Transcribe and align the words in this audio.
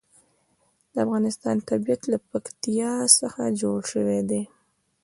د 0.93 0.95
افغانستان 1.05 1.55
طبیعت 1.69 2.01
له 2.11 2.17
پکتیا 2.29 2.91
څخه 3.19 3.41
جوړ 3.61 3.79
شوی 3.91 4.19
دی. 4.29 4.41